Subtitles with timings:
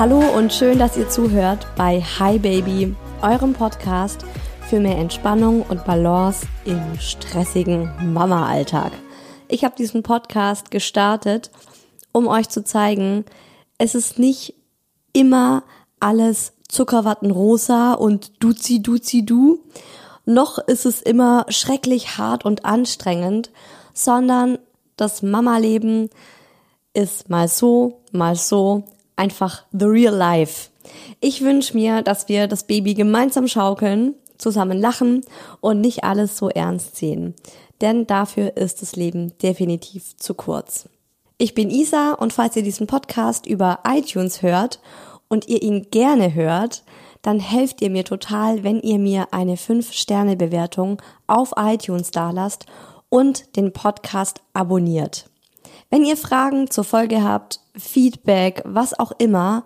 [0.00, 4.24] Hallo und schön, dass ihr zuhört bei Hi Baby, eurem Podcast
[4.66, 8.92] für mehr Entspannung und Balance im stressigen Mama-Alltag.
[9.46, 11.50] Ich habe diesen Podcast gestartet,
[12.12, 13.26] um euch zu zeigen,
[13.76, 14.54] es ist nicht
[15.12, 15.64] immer
[16.00, 19.60] alles Zuckerwatten rosa und duzi duzi du,
[20.24, 23.50] noch ist es immer schrecklich hart und anstrengend,
[23.92, 24.56] sondern
[24.96, 26.08] das Mama-Leben
[26.94, 28.84] ist mal so, mal so,
[29.20, 30.70] einfach the real life.
[31.20, 35.20] Ich wünsche mir, dass wir das Baby gemeinsam schaukeln, zusammen lachen
[35.60, 37.34] und nicht alles so ernst sehen.
[37.82, 40.88] Denn dafür ist das Leben definitiv zu kurz.
[41.36, 44.80] Ich bin Isa und falls ihr diesen Podcast über iTunes hört
[45.28, 46.82] und ihr ihn gerne hört,
[47.22, 52.64] dann helft ihr mir total, wenn ihr mir eine 5-Sterne-Bewertung auf iTunes dalasst
[53.10, 55.29] und den Podcast abonniert.
[55.92, 59.64] Wenn ihr Fragen zur Folge habt, Feedback, was auch immer,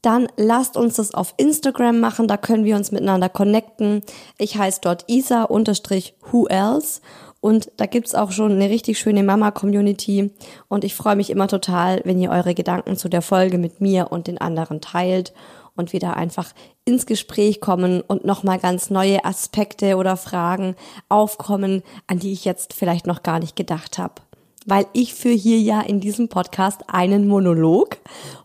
[0.00, 4.02] dann lasst uns das auf Instagram machen, da können wir uns miteinander connecten.
[4.38, 7.00] Ich heiße dort isa-who else.
[7.40, 10.30] Und da gibt's auch schon eine richtig schöne Mama-Community.
[10.68, 14.12] Und ich freue mich immer total, wenn ihr eure Gedanken zu der Folge mit mir
[14.12, 15.32] und den anderen teilt
[15.74, 16.52] und wieder einfach
[16.84, 20.76] ins Gespräch kommen und nochmal ganz neue Aspekte oder Fragen
[21.08, 24.25] aufkommen, an die ich jetzt vielleicht noch gar nicht gedacht habe
[24.66, 27.96] weil ich führe hier ja in diesem Podcast einen Monolog.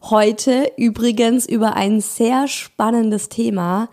[0.03, 3.89] Heute übrigens über ein sehr spannendes Thema,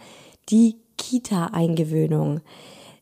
[0.50, 2.40] die Kita-Eingewöhnung.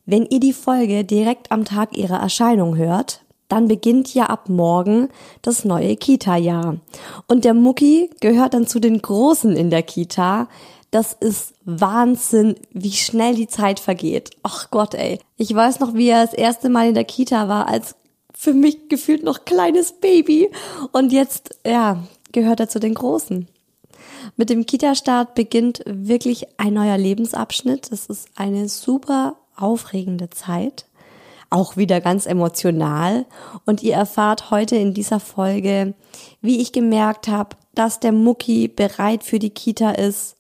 [0.07, 5.09] Wenn ihr die Folge direkt am Tag ihrer Erscheinung hört, dann beginnt ja ab morgen
[5.43, 6.79] das neue Kita-Jahr.
[7.27, 10.49] Und der Mucki gehört dann zu den Großen in der Kita.
[10.91, 14.31] Das ist Wahnsinn, wie schnell die Zeit vergeht.
[14.43, 15.19] Ach Gott, ey.
[15.37, 17.97] Ich weiß noch, wie er das erste Mal in der Kita war als
[18.37, 20.51] für mich gefühlt noch kleines Baby.
[20.93, 23.49] Und jetzt, ja, gehört er zu den Großen.
[24.37, 27.91] Mit dem Kita-Start beginnt wirklich ein neuer Lebensabschnitt.
[27.91, 30.85] Es ist eine super aufregende Zeit.
[31.49, 33.25] Auch wieder ganz emotional.
[33.65, 35.95] Und ihr erfahrt heute in dieser Folge,
[36.43, 40.36] wie ich gemerkt habe, dass der Mucki bereit für die Kita ist,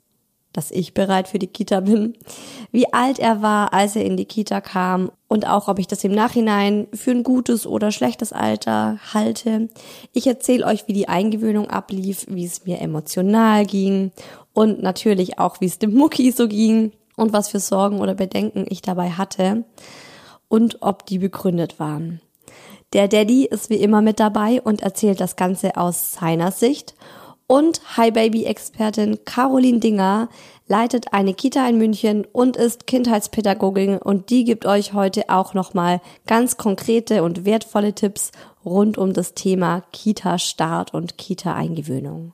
[0.56, 2.14] dass ich bereit für die Kita bin,
[2.72, 6.02] wie alt er war, als er in die Kita kam und auch, ob ich das
[6.02, 9.68] im Nachhinein für ein gutes oder schlechtes Alter halte.
[10.12, 14.12] Ich erzähle euch, wie die Eingewöhnung ablief, wie es mir emotional ging
[14.54, 18.64] und natürlich auch, wie es dem Mucki so ging und was für Sorgen oder Bedenken
[18.68, 19.64] ich dabei hatte
[20.48, 22.20] und ob die begründet waren.
[22.92, 26.94] Der Daddy ist wie immer mit dabei und erzählt das Ganze aus seiner Sicht
[27.48, 30.28] Und Hi Baby Expertin Caroline Dinger
[30.66, 36.00] leitet eine Kita in München und ist Kindheitspädagogin und die gibt euch heute auch nochmal
[36.26, 38.32] ganz konkrete und wertvolle Tipps
[38.64, 42.32] rund um das Thema Kita-Start und Kita-Eingewöhnung.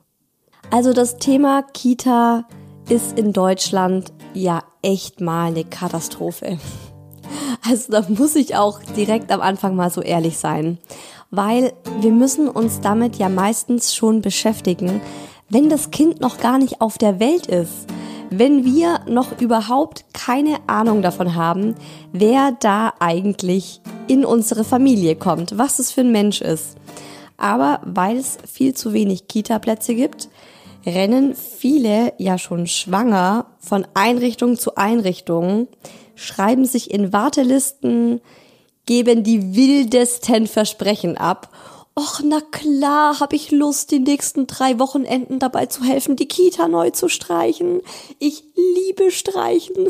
[0.71, 2.47] Also das Thema Kita
[2.89, 6.57] ist in Deutschland ja echt mal eine Katastrophe.
[7.65, 10.79] Also da muss ich auch direkt am Anfang mal so ehrlich sein,
[11.33, 15.01] weil wir müssen uns damit ja meistens schon beschäftigen,
[15.49, 17.87] wenn das Kind noch gar nicht auf der Welt ist,
[18.29, 21.73] wenn wir noch überhaupt keine Ahnung davon haben,
[22.11, 26.77] wer da eigentlich in unsere Familie kommt, was es für ein Mensch ist.
[27.35, 30.29] Aber weil es viel zu wenig Kita-Plätze gibt,
[30.85, 35.67] rennen viele ja schon schwanger von Einrichtung zu Einrichtung,
[36.13, 38.21] schreiben sich in Wartelisten,
[38.85, 41.49] geben die wildesten Versprechen ab.
[41.95, 46.67] Och, na klar, hab ich Lust, die nächsten drei Wochenenden dabei zu helfen, die Kita
[46.67, 47.81] neu zu streichen.
[48.17, 49.89] Ich liebe streichen.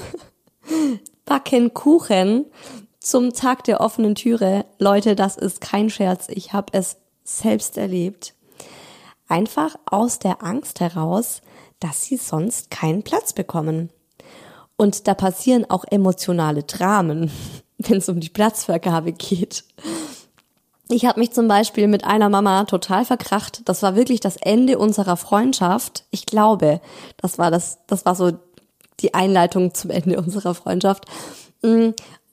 [1.25, 2.45] Backen Kuchen
[2.99, 4.65] zum Tag der offenen Türe.
[4.79, 6.27] Leute, das ist kein Scherz.
[6.29, 8.33] Ich habe es selbst erlebt.
[9.27, 11.41] Einfach aus der Angst heraus,
[11.79, 13.89] dass sie sonst keinen Platz bekommen.
[14.75, 17.31] Und da passieren auch emotionale Dramen,
[17.89, 19.63] wenn es um die Platzvergabe geht.
[20.89, 23.61] Ich habe mich zum Beispiel mit einer Mama total verkracht.
[23.65, 26.05] Das war wirklich das Ende unserer Freundschaft.
[26.11, 26.81] Ich glaube,
[27.17, 28.33] das war das, das war so
[28.99, 31.05] die Einleitung zum Ende unserer Freundschaft,
[31.61, 31.89] mm,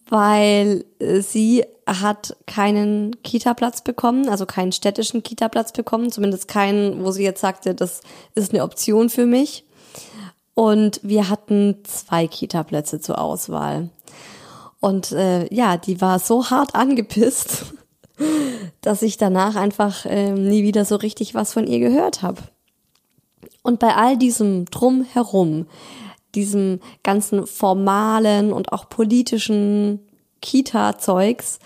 [0.08, 0.84] weil
[1.20, 7.40] sie hat keinen Kita-Platz bekommen, also keinen städtischen Kita-Platz bekommen, zumindest keinen, wo sie jetzt
[7.40, 8.00] sagte, das
[8.34, 9.64] ist eine Option für mich.
[10.54, 13.88] Und wir hatten zwei Kita-Plätze zur Auswahl.
[14.80, 17.74] Und äh, ja, die war so hart angepisst,
[18.80, 22.42] dass ich danach einfach äh, nie wieder so richtig was von ihr gehört habe.
[23.62, 25.66] Und bei all diesem Drumherum,
[26.34, 30.00] diesem ganzen formalen und auch politischen
[30.40, 31.58] Kita-Zeugs,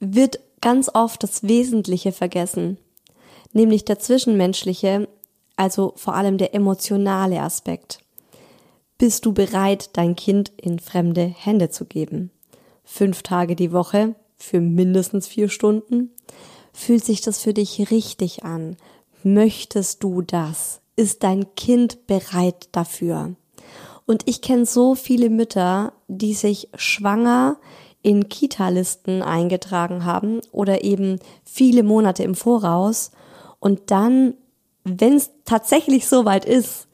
[0.00, 2.76] wird ganz oft das Wesentliche vergessen,
[3.52, 5.08] nämlich der zwischenmenschliche,
[5.56, 8.00] also vor allem der emotionale Aspekt.
[8.98, 12.30] Bist du bereit, dein Kind in fremde Hände zu geben?
[12.84, 16.10] Fünf Tage die Woche für mindestens vier Stunden?
[16.72, 18.76] Fühlt sich das für dich richtig an?
[19.22, 20.80] Möchtest du das?
[20.96, 23.34] Ist dein Kind bereit dafür?
[24.06, 27.56] Und ich kenne so viele Mütter, die sich schwanger
[28.02, 33.12] in Kita-Listen eingetragen haben oder eben viele Monate im Voraus
[33.60, 34.34] und dann,
[34.84, 36.86] wenn es tatsächlich so weit ist,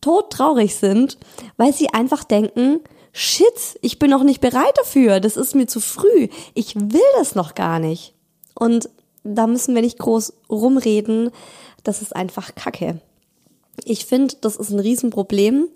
[0.00, 1.18] todtraurig sind,
[1.58, 2.80] weil sie einfach denken,
[3.16, 7.34] shit, ich bin noch nicht bereit dafür, das ist mir zu früh, ich will das
[7.34, 8.14] noch gar nicht.
[8.54, 8.90] Und
[9.24, 11.30] da müssen wir nicht groß rumreden,
[11.82, 13.00] das ist einfach Kacke.
[13.84, 15.68] Ich finde, das ist ein Riesenproblem.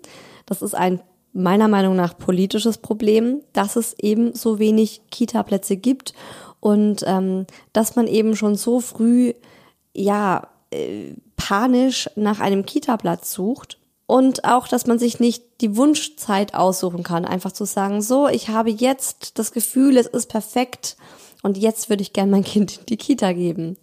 [0.45, 1.01] Das ist ein
[1.33, 6.13] meiner Meinung nach politisches Problem, dass es eben so wenig Kita-Plätze gibt
[6.59, 9.33] und ähm, dass man eben schon so früh
[9.93, 13.77] ja äh, panisch nach einem Kita-Platz sucht
[14.11, 18.49] und auch, dass man sich nicht die Wunschzeit aussuchen kann, einfach zu sagen, so, ich
[18.49, 20.97] habe jetzt das Gefühl, es ist perfekt
[21.43, 23.77] und jetzt würde ich gern mein Kind in die Kita geben.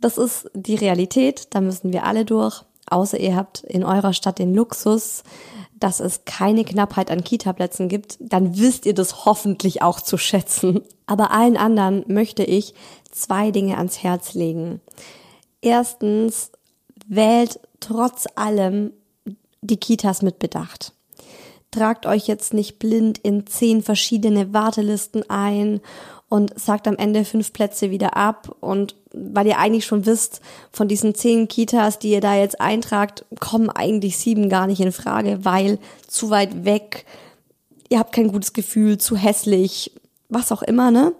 [0.00, 4.38] Das ist die Realität, da müssen wir alle durch, außer ihr habt in eurer Stadt
[4.38, 5.24] den Luxus,
[5.74, 10.82] dass es keine Knappheit an Kita-Plätzen gibt, dann wisst ihr das hoffentlich auch zu schätzen.
[11.06, 12.74] Aber allen anderen möchte ich
[13.10, 14.80] zwei Dinge ans Herz legen.
[15.62, 16.52] Erstens,
[17.08, 18.92] wählt trotz allem
[19.62, 20.92] die Kitas mit Bedacht.
[21.70, 25.80] Tragt euch jetzt nicht blind in zehn verschiedene Wartelisten ein
[26.28, 30.40] und sagt am Ende fünf Plätze wieder ab und weil ihr eigentlich schon wisst,
[30.70, 34.92] von diesen zehn Kitas, die ihr da jetzt eintragt, kommen eigentlich sieben gar nicht in
[34.92, 37.06] Frage, weil zu weit weg,
[37.88, 39.92] ihr habt kein gutes Gefühl, zu hässlich,
[40.28, 41.12] was auch immer, ne?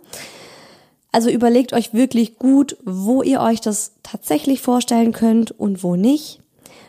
[1.13, 6.42] Also überlegt euch wirklich gut, wo ihr euch das tatsächlich vorstellen könnt und wo nicht.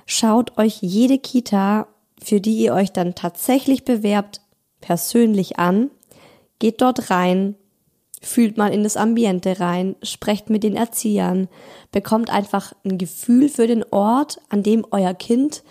[0.06, 1.88] Schaut euch jede Kita,
[2.22, 4.42] für die ihr euch dann tatsächlich bewerbt,
[4.82, 5.92] persönlich an.
[6.60, 7.56] Geht dort rein,
[8.22, 11.50] fühlt mal in das Ambiente rein, sprecht mit den Erziehern,
[11.92, 15.64] bekommt einfach ein Gefühl für den Ort, an dem euer Kind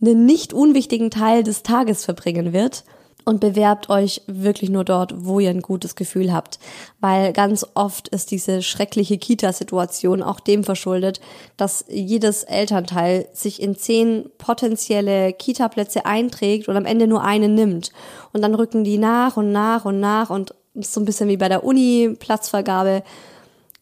[0.00, 2.84] einen nicht unwichtigen Teil des Tages verbringen wird
[3.28, 6.58] und bewerbt euch wirklich nur dort, wo ihr ein gutes Gefühl habt.
[6.98, 11.20] Weil ganz oft ist diese schreckliche Kita-Situation auch dem verschuldet,
[11.58, 17.92] dass jedes Elternteil sich in zehn potenzielle Kita-Plätze einträgt und am Ende nur einen nimmt.
[18.32, 21.50] Und dann rücken die nach und nach und nach und so ein bisschen wie bei
[21.50, 23.02] der Uni, Platzvergabe.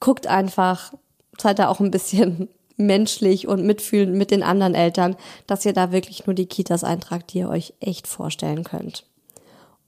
[0.00, 0.92] Guckt einfach,
[1.40, 5.14] seid da auch ein bisschen menschlich und mitfühlend mit den anderen Eltern,
[5.46, 9.04] dass ihr da wirklich nur die Kitas eintragt, die ihr euch echt vorstellen könnt.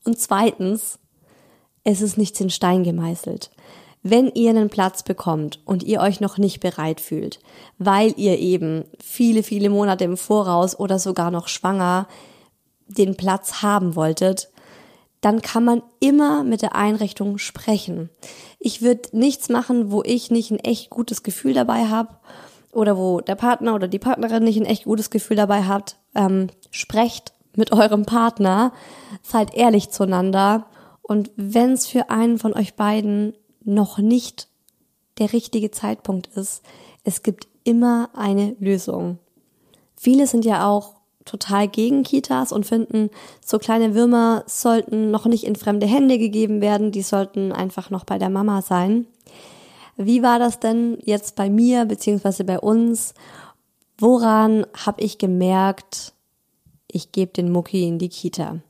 [0.08, 0.98] Und zweitens,
[1.84, 3.50] es ist nichts in Stein gemeißelt.
[4.02, 7.40] Wenn ihr einen Platz bekommt und ihr euch noch nicht bereit fühlt,
[7.76, 12.08] weil ihr eben viele, viele Monate im Voraus oder sogar noch schwanger
[12.86, 14.48] den Platz haben wolltet,
[15.20, 18.08] dann kann man immer mit der Einrichtung sprechen.
[18.58, 22.16] Ich würde nichts machen, wo ich nicht ein echt gutes Gefühl dabei habe
[22.72, 25.96] oder wo der Partner oder die Partnerin nicht ein echt gutes Gefühl dabei hat.
[26.14, 28.72] Ähm, sprecht mit eurem Partner,
[29.22, 30.66] seid ehrlich zueinander
[31.02, 33.34] und wenn es für einen von euch beiden
[33.64, 34.48] noch nicht
[35.18, 36.62] der richtige Zeitpunkt ist,
[37.04, 39.18] es gibt immer eine Lösung.
[39.96, 43.10] Viele sind ja auch total gegen Kitas und finden,
[43.44, 48.04] so kleine Würmer sollten noch nicht in fremde Hände gegeben werden, die sollten einfach noch
[48.04, 49.06] bei der Mama sein.
[49.96, 53.14] Wie war das denn jetzt bei mir beziehungsweise bei uns?
[53.98, 56.14] Woran habe ich gemerkt,
[56.90, 58.60] ich gebe den Mucki in die Kita?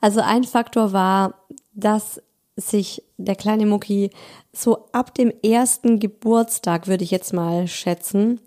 [0.00, 1.34] Also ein Faktor war,
[1.72, 2.20] dass
[2.56, 4.10] sich der kleine Mucki
[4.52, 8.40] so ab dem ersten Geburtstag, würde ich jetzt mal schätzen,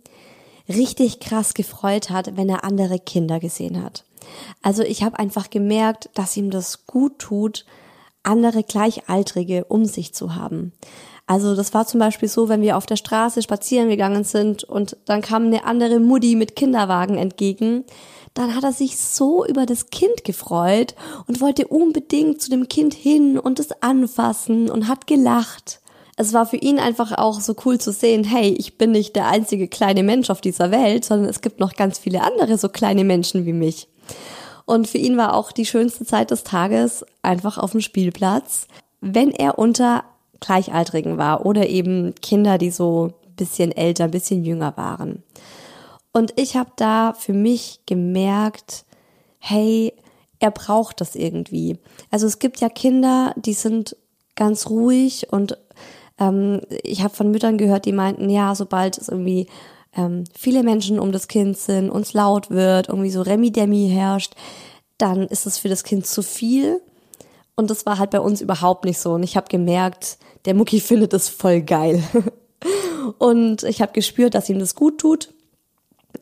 [0.67, 4.05] richtig krass gefreut hat, wenn er andere Kinder gesehen hat.
[4.61, 7.65] Also ich habe einfach gemerkt, dass ihm das gut tut,
[8.23, 10.73] andere Gleichaltrige um sich zu haben.
[11.25, 14.97] Also das war zum Beispiel so, wenn wir auf der Straße spazieren gegangen sind und
[15.05, 17.85] dann kam eine andere Mutti mit Kinderwagen entgegen,
[18.33, 20.95] dann hat er sich so über das Kind gefreut
[21.27, 25.81] und wollte unbedingt zu dem Kind hin und es anfassen und hat gelacht
[26.21, 29.27] es war für ihn einfach auch so cool zu sehen, hey, ich bin nicht der
[29.27, 33.03] einzige kleine Mensch auf dieser Welt, sondern es gibt noch ganz viele andere so kleine
[33.03, 33.87] Menschen wie mich.
[34.65, 38.67] Und für ihn war auch die schönste Zeit des Tages einfach auf dem Spielplatz,
[38.99, 40.03] wenn er unter
[40.39, 45.23] Gleichaltrigen war oder eben Kinder, die so bisschen älter, bisschen jünger waren.
[46.13, 48.85] Und ich habe da für mich gemerkt,
[49.39, 49.93] hey,
[50.39, 51.77] er braucht das irgendwie.
[52.09, 53.95] Also es gibt ja Kinder, die sind
[54.35, 55.57] ganz ruhig und
[56.19, 59.47] ähm, ich habe von Müttern gehört, die meinten, ja, sobald es irgendwie
[59.95, 64.33] ähm, viele Menschen um das Kind sind, uns laut wird, irgendwie so Remi-Demi herrscht,
[64.97, 66.81] dann ist es für das Kind zu viel.
[67.55, 69.13] Und das war halt bei uns überhaupt nicht so.
[69.13, 72.03] Und ich habe gemerkt, der Mucki findet es voll geil.
[73.17, 75.29] und ich habe gespürt, dass ihm das gut tut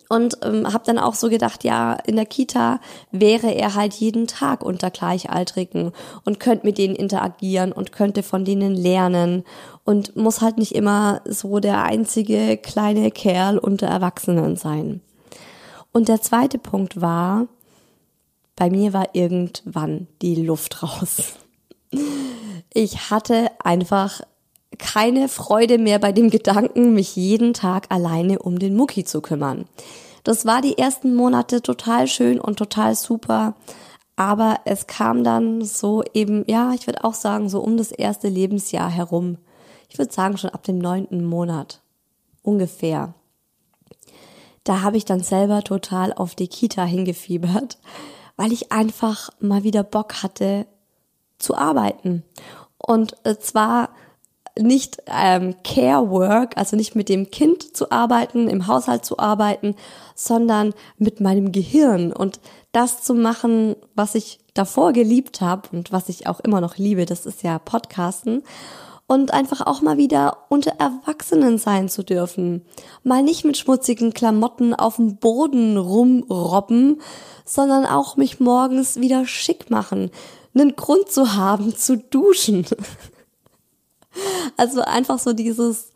[0.09, 4.27] und ähm, habe dann auch so gedacht, ja, in der Kita wäre er halt jeden
[4.27, 5.93] Tag unter Gleichaltrigen
[6.25, 9.43] und könnte mit denen interagieren und könnte von denen lernen
[9.85, 15.01] und muss halt nicht immer so der einzige kleine Kerl unter Erwachsenen sein.
[15.93, 17.47] Und der zweite Punkt war,
[18.55, 21.35] bei mir war irgendwann die Luft raus.
[22.73, 24.21] Ich hatte einfach
[24.77, 29.65] keine Freude mehr bei dem Gedanken, mich jeden Tag alleine um den Mucki zu kümmern.
[30.23, 33.55] Das war die ersten Monate total schön und total super.
[34.15, 38.27] Aber es kam dann so eben, ja, ich würde auch sagen, so um das erste
[38.27, 39.37] Lebensjahr herum.
[39.87, 41.81] Ich würde sagen, schon ab dem neunten Monat.
[42.43, 43.13] Ungefähr.
[44.65, 47.77] Da habe ich dann selber total auf die Kita hingefiebert,
[48.35, 50.67] weil ich einfach mal wieder Bock hatte
[51.39, 52.23] zu arbeiten.
[52.77, 53.89] Und zwar
[54.57, 59.75] nicht ähm, Care Work, also nicht mit dem Kind zu arbeiten, im Haushalt zu arbeiten,
[60.15, 62.39] sondern mit meinem Gehirn und
[62.71, 67.05] das zu machen, was ich davor geliebt habe und was ich auch immer noch liebe,
[67.05, 68.43] das ist ja Podcasten
[69.09, 72.63] und einfach auch mal wieder unter Erwachsenen sein zu dürfen.
[73.03, 77.01] Mal nicht mit schmutzigen Klamotten auf dem Boden rumrobben,
[77.43, 80.11] sondern auch mich morgens wieder schick machen,
[80.53, 82.67] einen Grund zu haben zu duschen.
[84.57, 85.91] Also einfach so dieses,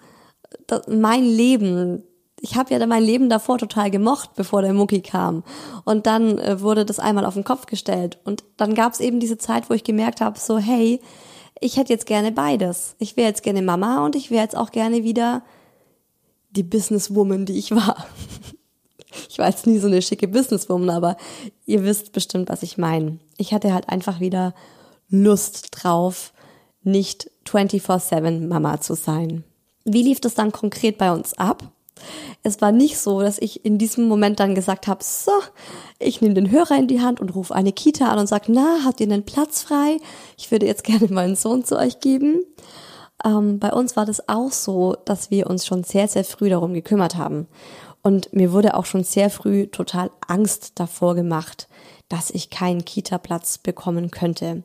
[0.68, 2.04] das, mein Leben.
[2.40, 5.44] Ich habe ja mein Leben davor total gemocht, bevor der Mucki kam.
[5.86, 8.20] Und dann äh, wurde das einmal auf den Kopf gestellt.
[8.26, 11.00] Und dann gab es eben diese Zeit, wo ich gemerkt habe, so hey,
[11.60, 12.96] ich hätte jetzt gerne beides.
[13.00, 15.44] Ich wäre jetzt gerne Mama und ich wäre jetzt auch gerne wieder
[16.52, 18.06] die Businesswoman, die ich war.
[19.30, 21.18] Ich war jetzt nie so eine schicke Businesswoman, aber
[21.68, 23.20] ihr wisst bestimmt, was ich meine.
[23.38, 24.56] Ich hatte halt einfach wieder
[25.08, 26.34] Lust drauf,
[26.82, 29.44] nicht 24/7 Mama zu sein.
[29.86, 31.64] Wie lief das dann konkret bei uns ab?
[32.42, 35.32] Es war nicht so, dass ich in diesem Moment dann gesagt habe, so,
[36.00, 38.80] ich nehme den Hörer in die Hand und rufe eine Kita an und sage, na,
[38.84, 39.98] habt ihr einen Platz frei?
[40.38, 42.44] Ich würde jetzt gerne meinen Sohn zu euch geben.
[43.24, 46.74] Ähm, bei uns war das auch so, dass wir uns schon sehr, sehr früh darum
[46.74, 47.48] gekümmert haben.
[48.02, 51.70] Und mir wurde auch schon sehr früh total Angst davor gemacht,
[52.14, 54.62] dass ich keinen Kita-Platz bekommen könnte.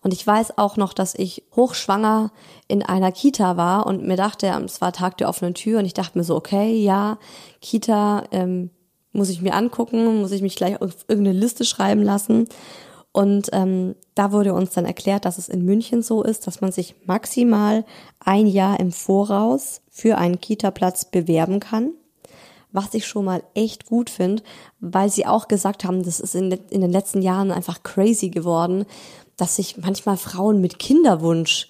[0.00, 2.32] Und ich weiß auch noch, dass ich hochschwanger
[2.68, 5.92] in einer Kita war und mir dachte, es war Tag der offenen Tür und ich
[5.92, 7.18] dachte mir so, okay, ja,
[7.60, 8.70] Kita ähm,
[9.12, 12.48] muss ich mir angucken, muss ich mich gleich auf irgendeine Liste schreiben lassen.
[13.12, 16.72] Und ähm, da wurde uns dann erklärt, dass es in München so ist, dass man
[16.72, 17.84] sich maximal
[18.20, 21.92] ein Jahr im Voraus für einen Kita-Platz bewerben kann.
[22.76, 24.42] Was ich schon mal echt gut finde,
[24.80, 28.84] weil sie auch gesagt haben, das ist in, in den letzten Jahren einfach crazy geworden,
[29.38, 31.68] dass sich manchmal Frauen mit Kinderwunsch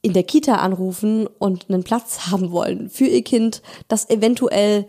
[0.00, 4.88] in der Kita anrufen und einen Platz haben wollen für ihr Kind, das eventuell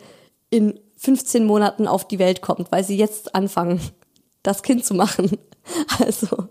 [0.49, 3.79] in 15 Monaten auf die Welt kommt, weil sie jetzt anfangen,
[4.41, 5.37] das Kind zu machen.
[5.97, 6.49] Also,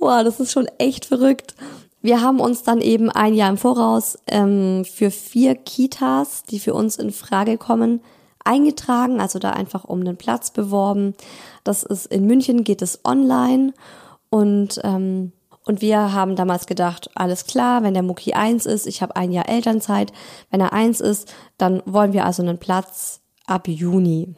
[0.00, 1.54] wow, das ist schon echt verrückt.
[2.02, 6.74] Wir haben uns dann eben ein Jahr im Voraus ähm, für vier Kitas, die für
[6.74, 8.00] uns in Frage kommen,
[8.44, 11.14] eingetragen, also da einfach um den Platz beworben.
[11.62, 13.72] Das ist in München, geht es online
[14.30, 15.32] und ähm,
[15.64, 19.30] und wir haben damals gedacht, alles klar, wenn der Muki eins ist, ich habe ein
[19.30, 20.12] Jahr Elternzeit,
[20.50, 24.34] wenn er eins ist, dann wollen wir also einen Platz ab Juni.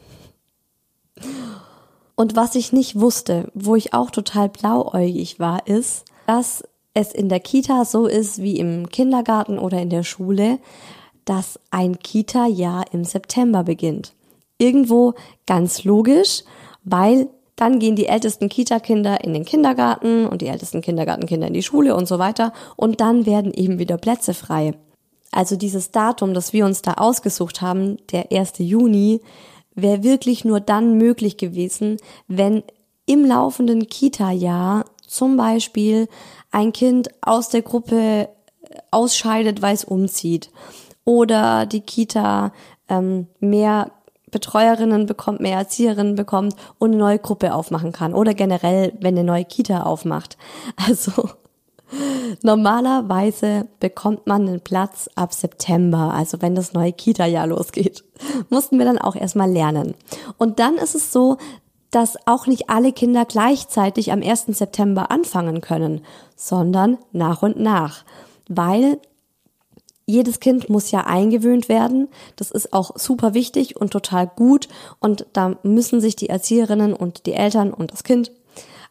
[2.14, 6.62] Und was ich nicht wusste, wo ich auch total blauäugig war, ist, dass
[6.95, 10.59] es in der Kita so ist wie im Kindergarten oder in der Schule,
[11.25, 14.15] dass ein Kita-Jahr im September beginnt.
[14.59, 15.15] Irgendwo
[15.47, 16.45] ganz logisch,
[16.85, 21.63] weil dann gehen die ältesten Kita-Kinder in den Kindergarten und die ältesten Kindergartenkinder in die
[21.63, 24.75] Schule und so weiter und dann werden eben wieder Plätze frei.
[25.31, 28.55] Also dieses Datum, das wir uns da ausgesucht haben, der 1.
[28.59, 29.21] Juni,
[29.75, 31.97] wäre wirklich nur dann möglich gewesen,
[32.29, 32.63] wenn
[33.07, 36.08] im laufenden Kita-Jahr zum Beispiel
[36.50, 38.28] ein Kind aus der Gruppe äh,
[38.90, 40.50] ausscheidet, weil es umzieht
[41.04, 42.52] oder die Kita
[42.88, 43.90] ähm, mehr
[44.30, 49.25] Betreuerinnen bekommt, mehr Erzieherinnen bekommt und eine neue Gruppe aufmachen kann oder generell, wenn eine
[49.25, 50.37] neue Kita aufmacht.
[50.76, 51.30] Also
[52.42, 58.04] Normalerweise bekommt man einen Platz ab September, also wenn das neue Kita-Jahr losgeht.
[58.50, 59.94] Mussten wir dann auch erstmal lernen.
[60.38, 61.37] Und dann ist es so,
[61.95, 64.47] dass auch nicht alle Kinder gleichzeitig am 1.
[64.49, 66.00] September anfangen können,
[66.35, 68.04] sondern nach und nach,
[68.49, 68.99] weil
[70.04, 72.09] jedes Kind muss ja eingewöhnt werden.
[72.35, 74.69] Das ist auch super wichtig und total gut.
[74.99, 78.33] Und da müssen sich die Erzieherinnen und die Eltern und das Kind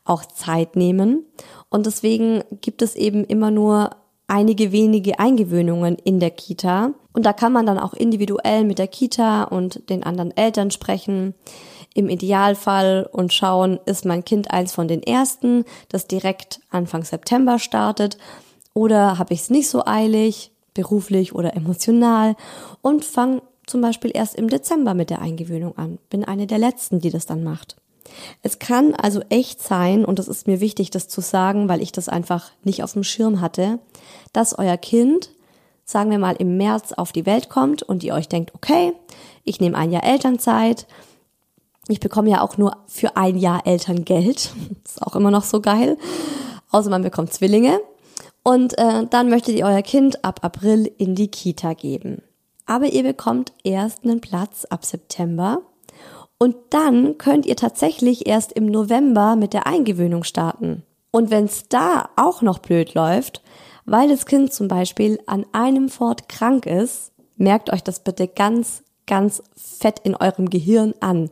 [0.06, 1.26] auch Zeit nehmen.
[1.70, 3.92] Und deswegen gibt es eben immer nur
[4.28, 6.94] einige wenige Eingewöhnungen in der Kita.
[7.12, 11.36] Und da kann man dann auch individuell mit der Kita und den anderen Eltern sprechen.
[11.93, 17.60] Im Idealfall und schauen, ist mein Kind eins von den ersten, das direkt Anfang September
[17.60, 18.17] startet,
[18.73, 22.36] oder habe ich es nicht so eilig, beruflich oder emotional,
[22.82, 25.99] und fange zum Beispiel erst im Dezember mit der Eingewöhnung an.
[26.10, 27.77] Bin eine der letzten, die das dann macht.
[28.41, 31.91] Es kann also echt sein, und es ist mir wichtig, das zu sagen, weil ich
[31.91, 33.79] das einfach nicht auf dem Schirm hatte,
[34.34, 35.29] dass euer Kind,
[35.86, 38.93] sagen wir mal, im März auf die Welt kommt und ihr euch denkt, okay,
[39.43, 40.88] ich nehme ein Jahr Elternzeit,
[41.88, 44.54] ich bekomme ja auch nur für ein Jahr Elterngeld,
[44.86, 45.98] ist auch immer noch so geil,
[46.72, 47.80] außer man bekommt Zwillinge.
[48.43, 52.22] Und äh, dann möchtet ihr euer Kind ab April in die Kita geben.
[52.65, 55.62] Aber ihr bekommt erst einen Platz ab September
[56.38, 60.84] und dann könnt ihr tatsächlich erst im November mit der Eingewöhnung starten.
[61.10, 63.41] Und wenn es da auch noch blöd läuft,
[63.86, 68.84] weil das Kind zum Beispiel an einem Fort krank ist, merkt euch das bitte ganz,
[69.08, 71.30] ganz fett in eurem Gehirn an.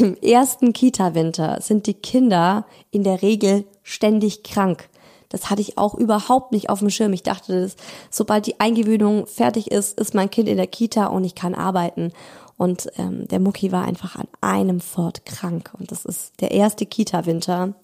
[0.00, 4.88] Im ersten Kita-Winter sind die Kinder in der Regel ständig krank.
[5.28, 7.12] Das hatte ich auch überhaupt nicht auf dem Schirm.
[7.12, 7.76] Ich dachte, dass,
[8.10, 12.10] sobald die Eingewöhnung fertig ist, ist mein Kind in der Kita und ich kann arbeiten.
[12.56, 15.70] Und ähm, der Mucki war einfach an einem Fort krank.
[15.78, 17.74] Und das ist der erste Kita-Winter.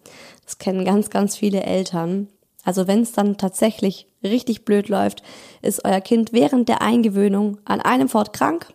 [0.45, 2.27] Das kennen ganz, ganz viele Eltern.
[2.65, 5.23] Also wenn es dann tatsächlich richtig blöd läuft,
[5.63, 8.75] ist euer Kind während der Eingewöhnung an einem Fort krank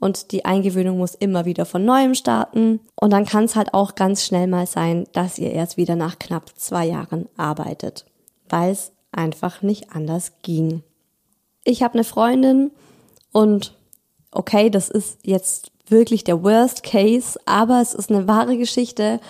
[0.00, 2.80] und die Eingewöhnung muss immer wieder von neuem starten.
[2.96, 6.18] Und dann kann es halt auch ganz schnell mal sein, dass ihr erst wieder nach
[6.18, 8.06] knapp zwei Jahren arbeitet,
[8.48, 10.82] weil es einfach nicht anders ging.
[11.64, 12.70] Ich habe eine Freundin
[13.30, 13.76] und
[14.32, 19.20] okay, das ist jetzt wirklich der Worst Case, aber es ist eine wahre Geschichte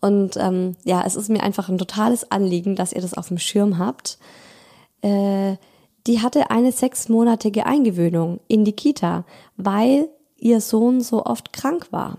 [0.00, 3.38] und ähm, ja, es ist mir einfach ein totales Anliegen, dass ihr das auf dem
[3.38, 4.18] Schirm habt.
[5.02, 5.56] Äh,
[6.06, 9.24] die hatte eine sechsmonatige Eingewöhnung in die Kita,
[9.56, 10.08] weil
[10.40, 12.18] ihr Sohn so oft krank war.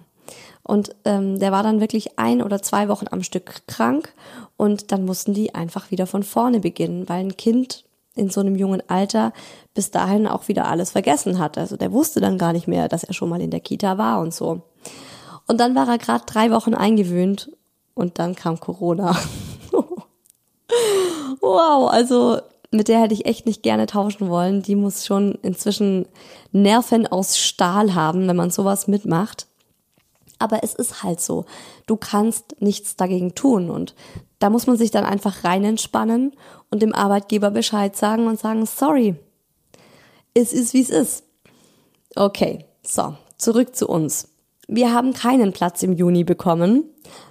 [0.63, 4.13] Und ähm, der war dann wirklich ein oder zwei Wochen am Stück krank
[4.57, 7.83] und dann mussten die einfach wieder von vorne beginnen, weil ein Kind
[8.15, 9.33] in so einem jungen Alter
[9.73, 11.57] bis dahin auch wieder alles vergessen hat.
[11.57, 14.19] Also der wusste dann gar nicht mehr, dass er schon mal in der Kita war
[14.19, 14.61] und so.
[15.47, 17.51] Und dann war er gerade drei Wochen eingewöhnt
[17.93, 19.17] und dann kam Corona.
[21.41, 22.39] wow, also
[22.71, 24.61] mit der hätte ich echt nicht gerne tauschen wollen.
[24.61, 26.07] Die muss schon inzwischen
[26.51, 29.47] Nerven aus Stahl haben, wenn man sowas mitmacht.
[30.39, 31.45] Aber es ist halt so.
[31.85, 33.93] Du kannst nichts dagegen tun und
[34.39, 36.31] da muss man sich dann einfach rein entspannen
[36.71, 39.15] und dem Arbeitgeber Bescheid sagen und sagen, sorry,
[40.33, 41.23] es ist wie es ist.
[42.15, 44.29] Okay, so, zurück zu uns.
[44.67, 46.85] Wir haben keinen Platz im Juni bekommen,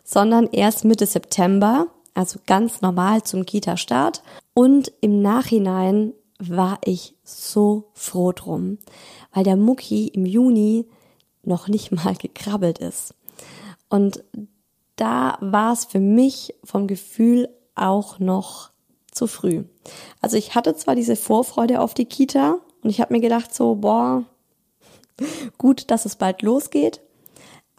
[0.05, 4.23] sondern erst Mitte September, also ganz normal zum Kita-Start.
[4.55, 8.79] Und im Nachhinein war ich so froh drum,
[9.33, 10.87] weil der Mucki im Juni
[11.42, 13.14] noch nicht mal gekrabbelt ist.
[13.88, 14.25] Und
[14.96, 18.70] da war es für mich vom Gefühl auch noch
[19.11, 19.64] zu früh.
[20.20, 23.77] Also ich hatte zwar diese Vorfreude auf die Kita und ich habe mir gedacht so,
[23.77, 24.25] boah,
[25.59, 27.01] gut, dass es bald losgeht,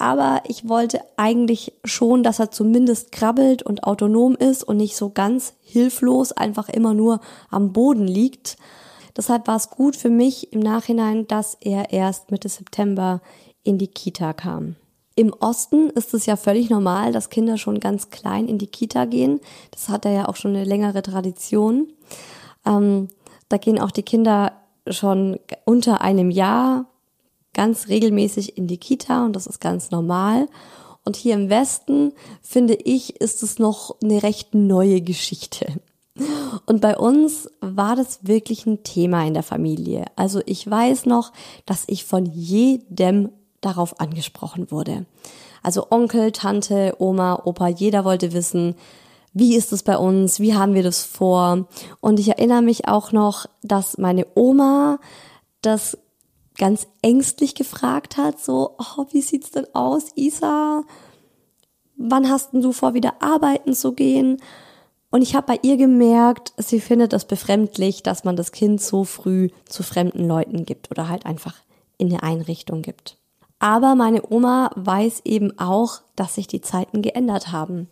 [0.02, 5.12] aber ich wollte eigentlich schon, dass er zumindest krabbelt und autonom ist und nicht so
[5.12, 7.20] ganz hilflos einfach immer nur
[7.52, 8.58] am Boden liegt.
[9.16, 13.22] Deshalb war es gut für mich im Nachhinein, dass er erst Mitte September
[13.62, 14.76] in die Kita kam.
[15.14, 19.06] Im Osten ist es ja völlig normal, dass Kinder schon ganz klein in die Kita
[19.06, 19.40] gehen.
[19.70, 21.94] Das hat er ja auch schon eine längere Tradition.
[22.66, 23.10] Ähm,
[23.50, 24.54] da gehen auch die Kinder
[24.88, 26.88] schon unter einem Jahr
[27.54, 30.48] ganz regelmäßig in die Kita und das ist ganz normal.
[31.04, 35.82] Und hier im Westen, finde ich, ist es noch eine recht neue Geschichte.
[36.66, 40.06] Und bei uns war das wirklich ein Thema in der Familie.
[40.16, 41.32] Also ich weiß noch,
[41.66, 43.30] dass ich von jedem
[43.62, 45.06] darauf angesprochen wurde.
[45.64, 48.76] Also Onkel, Tante, Oma, Opa, jeder wollte wissen,
[49.34, 51.68] wie ist es bei uns, wie haben wir das vor.
[52.02, 55.00] Und ich erinnere mich auch noch, dass meine Oma
[55.62, 55.98] das
[56.62, 60.84] ganz ängstlich gefragt hat, so, oh, wie sieht's denn aus, Isa?
[61.98, 64.38] Wann hast denn du vor, wieder arbeiten zu gehen?
[65.10, 69.06] Und ich habe bei ihr gemerkt, sie findet das befremdlich, dass man das Kind so
[69.06, 71.56] früh zu fremden Leuten gibt oder halt einfach
[71.98, 73.18] in eine Einrichtung gibt.
[73.58, 77.90] Aber meine Oma weiß eben auch, dass sich die Zeiten geändert haben.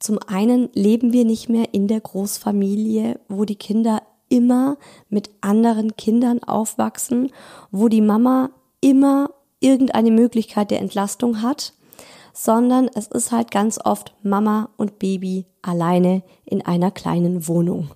[0.00, 4.76] Zum einen leben wir nicht mehr in der Großfamilie, wo die Kinder immer
[5.08, 7.32] mit anderen Kindern aufwachsen,
[7.70, 11.72] wo die Mama immer irgendeine Möglichkeit der Entlastung hat,
[12.32, 17.90] sondern es ist halt ganz oft Mama und Baby alleine in einer kleinen Wohnung.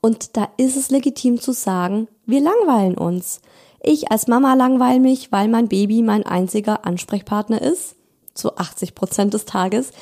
[0.00, 3.40] Und da ist es legitim zu sagen, wir langweilen uns.
[3.80, 7.94] Ich als Mama langweile mich, weil mein Baby mein einziger Ansprechpartner ist,
[8.34, 9.92] zu 80 Prozent des Tages.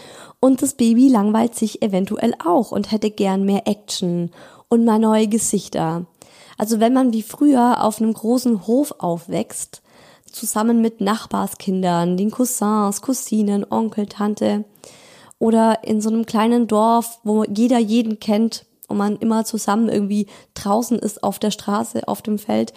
[0.41, 4.31] Und das Baby langweilt sich eventuell auch und hätte gern mehr Action
[4.69, 6.07] und mal neue Gesichter.
[6.59, 9.83] Also wenn man wie früher auf einem großen Hof aufwächst,
[10.31, 14.65] zusammen mit Nachbarskindern, den Cousins, Cousinen, Onkel, Tante
[15.39, 20.27] oder in so einem kleinen Dorf, wo jeder jeden kennt und man immer zusammen irgendwie
[20.55, 22.73] draußen ist auf der Straße, auf dem Feld,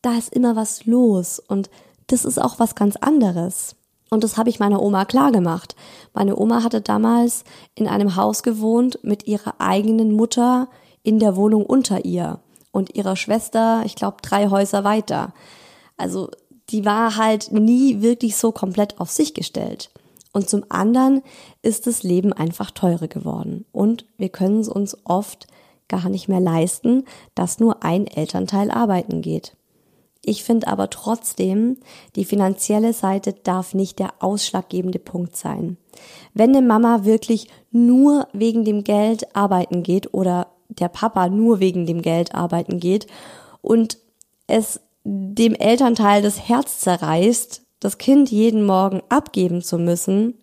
[0.00, 1.70] da ist immer was los und
[2.08, 3.76] das ist auch was ganz anderes.
[4.10, 5.74] Und das habe ich meiner Oma klar gemacht.
[6.12, 10.68] Meine Oma hatte damals in einem Haus gewohnt mit ihrer eigenen Mutter
[11.02, 15.32] in der Wohnung unter ihr und ihrer Schwester, ich glaube, drei Häuser weiter.
[15.96, 16.30] Also
[16.70, 19.90] die war halt nie wirklich so komplett auf sich gestellt.
[20.32, 21.22] Und zum anderen
[21.60, 23.66] ist das Leben einfach teurer geworden.
[23.72, 25.46] Und wir können es uns oft
[25.88, 29.54] gar nicht mehr leisten, dass nur ein Elternteil arbeiten geht.
[30.24, 31.78] Ich finde aber trotzdem,
[32.14, 35.76] die finanzielle Seite darf nicht der ausschlaggebende Punkt sein.
[36.32, 41.86] Wenn eine Mama wirklich nur wegen dem Geld arbeiten geht oder der Papa nur wegen
[41.86, 43.06] dem Geld arbeiten geht
[43.60, 43.98] und
[44.46, 50.34] es dem Elternteil das Herz zerreißt, das Kind jeden Morgen abgeben zu müssen,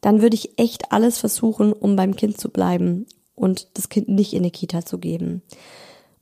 [0.00, 4.34] dann würde ich echt alles versuchen, um beim Kind zu bleiben und das Kind nicht
[4.34, 5.42] in eine Kita zu geben.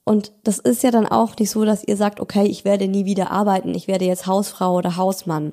[0.05, 3.05] Und das ist ja dann auch nicht so, dass ihr sagt, okay, ich werde nie
[3.05, 5.53] wieder arbeiten, ich werde jetzt Hausfrau oder Hausmann.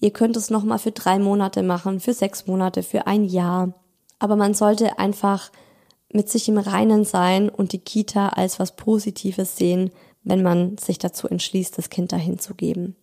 [0.00, 3.72] Ihr könnt es nochmal für drei Monate machen, für sechs Monate, für ein Jahr.
[4.18, 5.50] Aber man sollte einfach
[6.14, 9.90] mit sich im Reinen sein und die Kita als was Positives sehen,
[10.22, 12.96] wenn man sich dazu entschließt, das Kind dahin zu geben.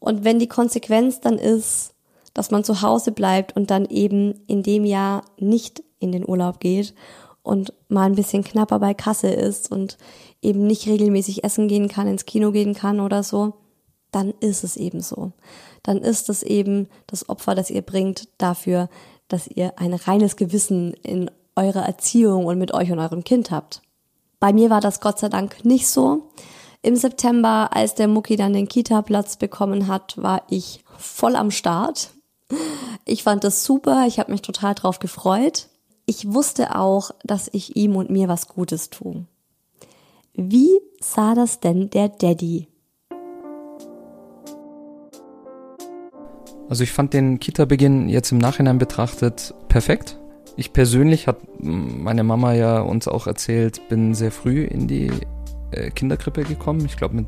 [0.00, 1.94] Und wenn die Konsequenz dann ist,
[2.34, 6.60] dass man zu Hause bleibt und dann eben in dem Jahr nicht in den Urlaub
[6.60, 6.94] geht
[7.42, 9.98] und mal ein bisschen knapper bei Kasse ist und
[10.42, 13.54] eben nicht regelmäßig essen gehen kann, ins Kino gehen kann oder so,
[14.10, 15.32] dann ist es eben so.
[15.82, 18.88] Dann ist es eben das Opfer, das ihr bringt dafür,
[19.28, 23.82] dass ihr ein reines Gewissen in eurer Erziehung und mit euch und eurem Kind habt.
[24.40, 26.30] Bei mir war das Gott sei Dank nicht so.
[26.80, 32.10] Im September, als der Mucki dann den Kita-Platz bekommen hat, war ich voll am Start.
[33.04, 35.68] Ich fand das super, ich habe mich total drauf gefreut.
[36.06, 39.26] Ich wusste auch, dass ich ihm und mir was Gutes tue.
[40.34, 42.68] Wie sah das denn der Daddy?
[46.68, 50.18] Also ich fand den Kita-Beginn jetzt im Nachhinein betrachtet perfekt.
[50.58, 55.08] Ich persönlich hat meine Mama ja uns auch erzählt, bin sehr früh in die
[55.70, 56.84] äh, Kinderkrippe gekommen.
[56.84, 57.26] Ich glaube mit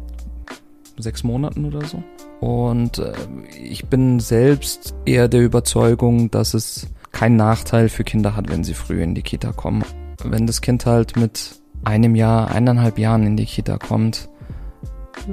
[0.98, 2.02] sechs Monaten oder so.
[2.40, 3.12] Und äh,
[3.56, 8.74] ich bin selbst eher der Überzeugung, dass es keinen Nachteil für Kinder hat, wenn sie
[8.74, 9.84] früh in die Kita kommen.
[10.24, 14.28] Wenn das Kind halt mit einem Jahr, eineinhalb Jahren in die Kita kommt,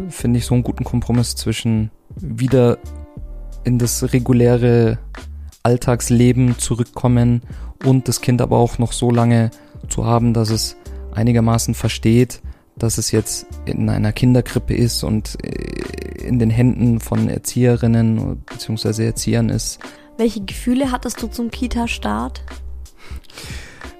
[0.09, 2.77] finde ich so einen guten Kompromiss zwischen wieder
[3.63, 4.99] in das reguläre
[5.63, 7.41] Alltagsleben zurückkommen
[7.85, 9.51] und das Kind aber auch noch so lange
[9.89, 10.77] zu haben, dass es
[11.13, 12.41] einigermaßen versteht,
[12.75, 19.05] dass es jetzt in einer Kinderkrippe ist und äh, in den Händen von Erzieherinnen bzw.
[19.05, 19.79] Erziehern ist.
[20.17, 22.43] Welche Gefühle hattest du zum Kita-Start?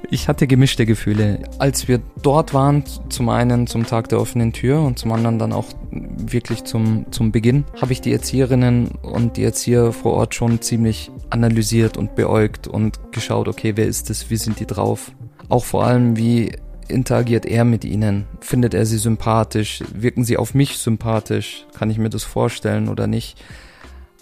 [0.10, 1.39] Ich hatte gemischte Gefühle.
[1.60, 5.52] Als wir dort waren, zum einen zum Tag der offenen Tür und zum anderen dann
[5.52, 10.62] auch wirklich zum, zum Beginn, habe ich die Erzieherinnen und die Erzieher vor Ort schon
[10.62, 15.12] ziemlich analysiert und beäugt und geschaut, okay, wer ist es, wie sind die drauf?
[15.50, 16.54] Auch vor allem, wie
[16.88, 18.28] interagiert er mit ihnen?
[18.39, 19.84] Findet er sie sympathisch?
[19.93, 21.65] Wirken sie auf mich sympathisch?
[21.78, 23.43] Kann ich mir das vorstellen oder nicht?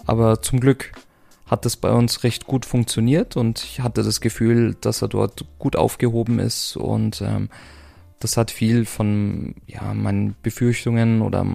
[0.04, 0.92] Aber zum Glück
[1.46, 5.44] hat das bei uns recht gut funktioniert und ich hatte das Gefühl, dass er dort
[5.58, 7.48] gut aufgehoben ist und ähm,
[8.18, 11.46] das hat viel von ja, meinen Befürchtungen oder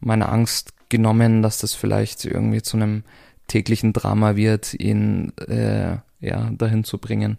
[0.00, 3.04] meiner Angst genommen, dass das vielleicht irgendwie zu einem
[3.46, 7.38] täglichen Drama wird, ihn äh, ja, dahin zu bringen.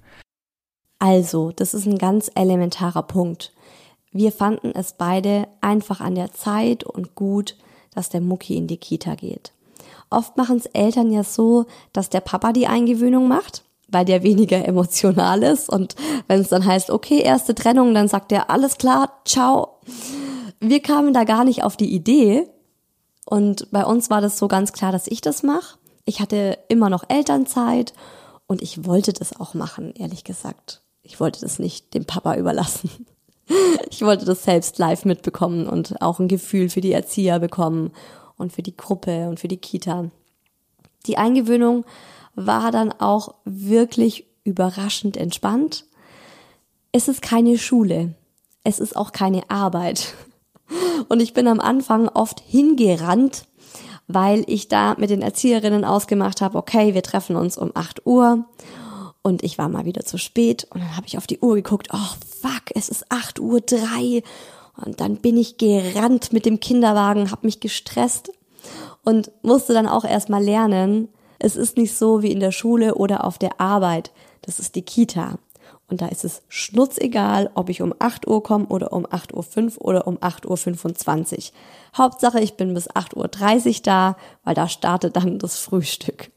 [1.00, 3.54] Also, das ist ein ganz elementarer Punkt.
[4.12, 7.58] Wir fanden es beide einfach an der Zeit und gut,
[7.94, 9.52] dass der Mucki in die Kita geht.
[10.12, 14.64] Oft machen es Eltern ja so, dass der Papa die Eingewöhnung macht, weil der weniger
[14.68, 15.70] emotional ist.
[15.70, 15.96] Und
[16.28, 19.80] wenn es dann heißt, okay, erste Trennung, dann sagt er, alles klar, ciao.
[20.60, 22.48] Wir kamen da gar nicht auf die Idee.
[23.26, 25.78] Und bei uns war das so ganz klar, dass ich das mache.
[26.04, 27.94] Ich hatte immer noch Elternzeit
[28.48, 30.82] und ich wollte das auch machen, ehrlich gesagt.
[31.04, 32.90] Ich wollte das nicht dem Papa überlassen.
[33.90, 37.92] Ich wollte das selbst live mitbekommen und auch ein Gefühl für die Erzieher bekommen
[38.42, 40.12] und für die Gruppe und für die Kita.
[41.06, 41.86] Die Eingewöhnung
[42.36, 45.86] war dann auch wirklich überraschend entspannt.
[46.92, 48.16] Es ist keine Schule.
[48.64, 50.14] Es ist auch keine Arbeit.
[51.10, 53.46] Und ich bin am Anfang oft hingerannt,
[54.08, 58.46] weil ich da mit den Erzieherinnen ausgemacht habe, okay, wir treffen uns um 8 Uhr.
[59.24, 61.90] Und ich war mal wieder zu spät und dann habe ich auf die Uhr geguckt,
[61.94, 64.24] oh fuck, es ist 8 Uhr 3
[64.78, 68.32] und dann bin ich gerannt mit dem Kinderwagen, habe mich gestresst
[69.04, 73.26] und musste dann auch erstmal lernen, es ist nicht so wie in der Schule oder
[73.26, 74.12] auf der Arbeit.
[74.44, 75.40] Das ist die Kita.
[75.88, 79.86] Und da ist es schnurzegal, ob ich um 8 Uhr komme oder um 8.05 Uhr
[79.86, 81.44] oder um 8.25 Uhr.
[81.98, 86.32] Hauptsache, ich bin bis 8.30 Uhr da, weil da startet dann das Frühstück.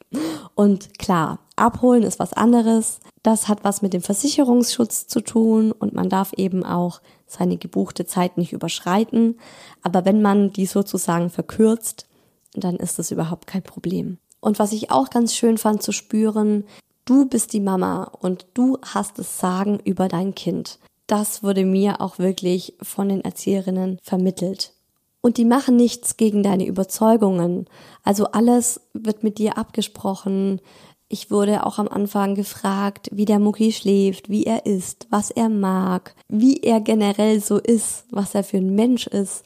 [0.54, 3.00] Und klar, abholen ist was anderes.
[3.22, 8.06] Das hat was mit dem Versicherungsschutz zu tun und man darf eben auch seine gebuchte
[8.06, 9.38] Zeit nicht überschreiten.
[9.82, 12.06] Aber wenn man die sozusagen verkürzt,
[12.52, 14.18] dann ist das überhaupt kein Problem.
[14.40, 16.64] Und was ich auch ganz schön fand zu spüren,
[17.04, 20.78] du bist die Mama und du hast das Sagen über dein Kind.
[21.06, 24.72] Das wurde mir auch wirklich von den Erzieherinnen vermittelt.
[25.20, 27.66] Und die machen nichts gegen deine Überzeugungen.
[28.02, 30.60] Also alles wird mit dir abgesprochen.
[31.08, 35.48] Ich wurde auch am Anfang gefragt, wie der Mucki schläft, wie er isst, was er
[35.48, 39.44] mag, wie er generell so ist, was er für ein Mensch ist,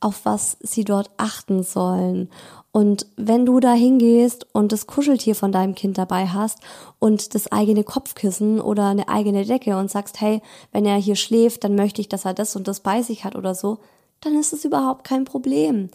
[0.00, 2.30] auf was sie dort achten sollen.
[2.72, 6.58] Und wenn du da hingehst und das Kuscheltier von deinem Kind dabei hast
[7.00, 11.64] und das eigene Kopfkissen oder eine eigene Decke und sagst, hey, wenn er hier schläft,
[11.64, 13.78] dann möchte ich, dass er das und das bei sich hat oder so,
[14.20, 15.90] dann ist es überhaupt kein Problem.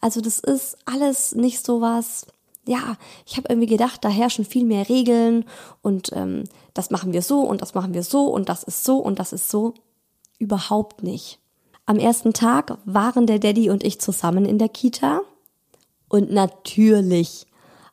[0.00, 2.26] Also das ist alles nicht so was,
[2.68, 5.46] ja, ich habe irgendwie gedacht, da herrschen viel mehr Regeln
[5.80, 8.98] und ähm, das machen wir so und das machen wir so und das ist so
[8.98, 9.74] und das ist so.
[10.38, 11.40] Überhaupt nicht.
[11.86, 15.22] Am ersten Tag waren der Daddy und ich zusammen in der Kita
[16.08, 17.46] und natürlich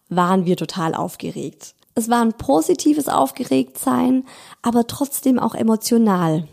[0.10, 1.74] waren wir total aufgeregt.
[1.96, 4.26] Es war ein positives Aufgeregtsein,
[4.62, 6.48] aber trotzdem auch emotional.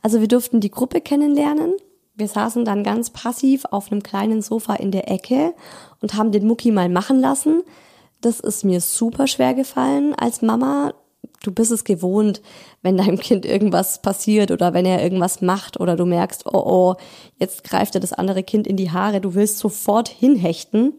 [0.00, 1.74] Also wir durften die Gruppe kennenlernen,
[2.18, 5.54] wir saßen dann ganz passiv auf einem kleinen Sofa in der Ecke
[6.02, 7.62] und haben den Mucki mal machen lassen.
[8.20, 10.92] Das ist mir super schwer gefallen als Mama.
[11.42, 12.42] du bist es gewohnt,
[12.82, 16.94] wenn deinem Kind irgendwas passiert oder wenn er irgendwas macht oder du merkst, oh oh,
[17.38, 20.94] jetzt greift er das andere Kind in die Haare, du willst sofort hinhechten.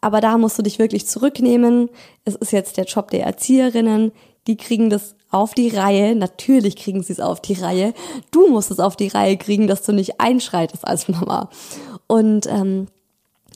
[0.00, 1.90] Aber da musst du dich wirklich zurücknehmen.
[2.24, 4.12] Es ist jetzt der Job der Erzieherinnen.
[4.46, 6.14] Die kriegen das auf die Reihe.
[6.14, 7.94] Natürlich kriegen sie es auf die Reihe.
[8.30, 11.50] Du musst es auf die Reihe kriegen, dass du nicht einschreitest als Mama.
[12.06, 12.86] Und ähm,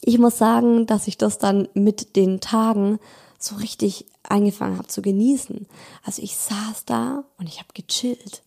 [0.03, 2.99] ich muss sagen, dass ich das dann mit den Tagen
[3.39, 5.67] so richtig angefangen habe zu genießen.
[6.05, 8.43] Also ich saß da und ich habe gechillt.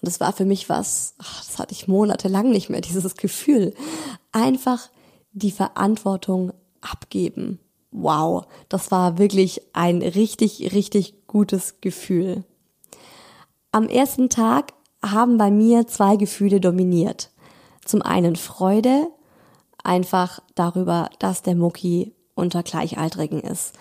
[0.00, 3.74] Und das war für mich was, ach, das hatte ich monatelang nicht mehr, dieses Gefühl.
[4.32, 4.88] Einfach
[5.32, 7.58] die Verantwortung abgeben.
[7.90, 12.44] Wow, das war wirklich ein richtig, richtig gutes Gefühl.
[13.72, 14.72] Am ersten Tag
[15.04, 17.30] haben bei mir zwei Gefühle dominiert.
[17.84, 19.08] Zum einen Freude,
[19.84, 23.74] einfach darüber, dass der Mucki unter Gleichaltrigen ist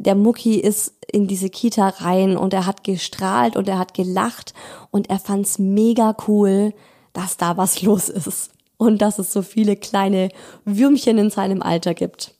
[0.00, 4.54] der Mucki ist in diese Kita rein und er hat gestrahlt und er hat gelacht
[4.90, 6.72] und er fand's mega cool,
[7.12, 10.30] dass da was los ist und dass es so viele kleine
[10.64, 12.34] Würmchen in seinem Alter gibt.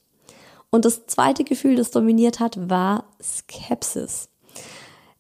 [0.70, 4.29] Und das zweite Gefühl, das dominiert hat, war Skepsis.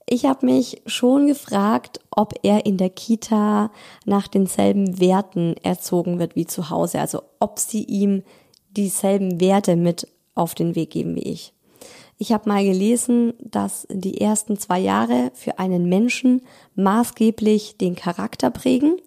[0.06, 3.70] Ich habe mich schon gefragt, ob er in der Kita
[4.04, 8.22] nach denselben Werten erzogen wird wie zu Hause, also ob sie ihm
[8.70, 11.52] dieselben Werte mit auf den Weg geben wie ich.
[12.22, 16.42] Ich habe mal gelesen, dass die ersten zwei Jahre für einen Menschen
[16.74, 18.98] maßgeblich den Charakter prägen.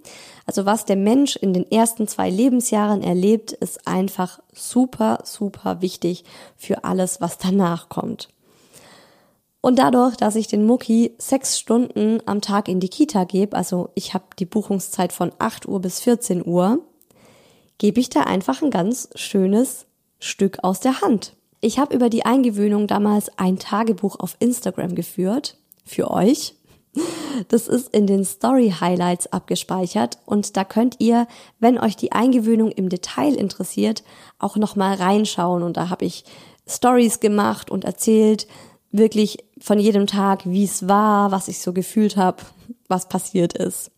[0.48, 6.24] Also was der Mensch in den ersten zwei Lebensjahren erlebt, ist einfach super, super wichtig
[6.58, 8.30] für alles, was danach kommt.
[9.66, 13.92] Und dadurch, dass ich den Mucki sechs Stunden am Tag in die Kita gebe, also
[13.96, 16.80] ich habe die Buchungszeit von 8 Uhr bis 14 Uhr,
[17.78, 19.86] gebe ich da einfach ein ganz schönes
[20.20, 21.38] Stück aus der Hand.
[21.62, 26.56] Ich habe über die Eingewöhnung damals ein Tagebuch auf Instagram geführt, für euch.
[27.48, 31.26] Das ist in den Story Highlights abgespeichert und da könnt ihr,
[31.60, 34.04] wenn euch die Eingewöhnung im Detail interessiert,
[34.40, 36.26] auch nochmal reinschauen und da habe ich
[36.68, 38.46] Stories gemacht und erzählt,
[38.94, 42.44] wirklich von jedem Tag, wie es war, was ich so gefühlt habe,
[42.90, 43.92] was passiert ist.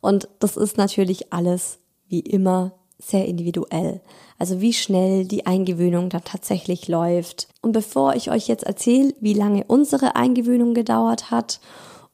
[0.00, 4.00] Und das ist natürlich alles wie immer sehr individuell.
[4.38, 7.48] Also wie schnell die Eingewöhnung da tatsächlich läuft.
[7.60, 11.60] Und bevor ich euch jetzt erzähle, wie lange unsere Eingewöhnung gedauert hat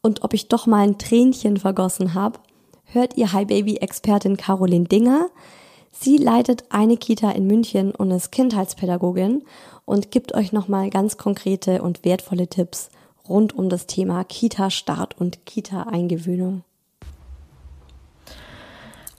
[0.02, 2.40] und ob ich doch mal ein Tränchen vergossen habe,
[2.82, 5.28] hört ihr Hi Baby Expertin Caroline Dinger.
[5.92, 9.44] Sie leitet eine Kita in München und ist Kindheitspädagogin
[9.86, 12.90] und gibt euch nochmal ganz konkrete und wertvolle Tipps
[13.26, 16.62] rund um das Thema Kita-Start und Kita-Eingewöhnung.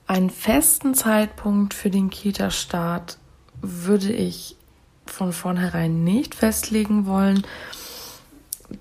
[0.06, 3.18] Einen festen Zeitpunkt für den Kita-Start
[3.62, 4.56] würde ich
[5.06, 7.46] von vornherein nicht festlegen wollen.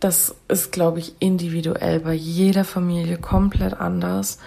[0.00, 4.38] Das ist, glaube ich, individuell bei jeder Familie komplett anders.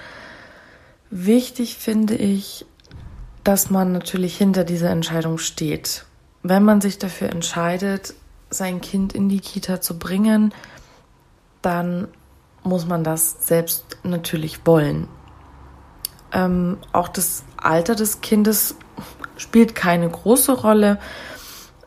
[1.09, 2.65] Wichtig finde ich,
[3.43, 6.05] dass man natürlich hinter dieser Entscheidung steht.
[6.43, 8.13] Wenn man sich dafür entscheidet,
[8.49, 10.53] sein Kind in die Kita zu bringen,
[11.61, 12.07] dann
[12.63, 15.07] muss man das selbst natürlich wollen.
[16.31, 18.75] Ähm, auch das Alter des Kindes
[19.37, 20.99] spielt keine große Rolle.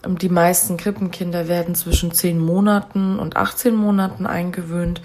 [0.04, 5.00] Ähm, die meisten Krippenkinder werden zwischen 10 Monaten und 18 Monaten eingewöhnt.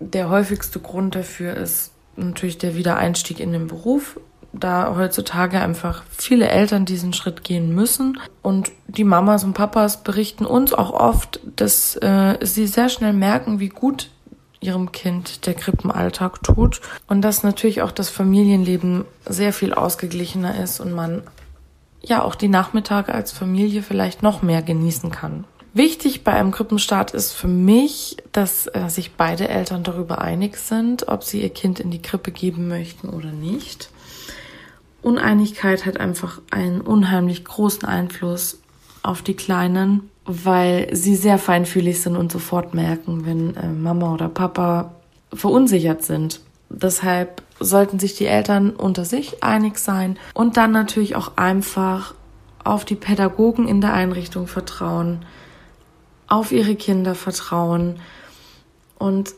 [0.00, 4.18] Der häufigste Grund dafür ist natürlich der Wiedereinstieg in den Beruf,
[4.52, 8.18] da heutzutage einfach viele Eltern diesen Schritt gehen müssen.
[8.42, 13.60] Und die Mamas und Papas berichten uns auch oft, dass äh, sie sehr schnell merken,
[13.60, 14.10] wie gut
[14.60, 20.78] ihrem Kind der Krippenalltag tut und dass natürlich auch das Familienleben sehr viel ausgeglichener ist
[20.78, 21.22] und man
[22.00, 25.44] ja auch die Nachmittage als Familie vielleicht noch mehr genießen kann.
[25.74, 31.08] Wichtig bei einem Krippenstart ist für mich, dass äh, sich beide Eltern darüber einig sind,
[31.08, 33.88] ob sie ihr Kind in die Krippe geben möchten oder nicht.
[35.02, 38.60] Uneinigkeit hat einfach einen unheimlich großen Einfluss
[39.02, 44.28] auf die Kleinen weil sie sehr feinfühlig sind und sofort merken, wenn äh, Mama oder
[44.28, 44.94] Papa
[45.32, 46.40] verunsichert sind.
[46.68, 52.14] Deshalb sollten sich die Eltern unter sich einig sein und dann natürlich auch einfach
[52.64, 55.24] auf die Pädagogen in der Einrichtung vertrauen,
[56.28, 57.96] auf ihre Kinder vertrauen
[58.98, 59.34] und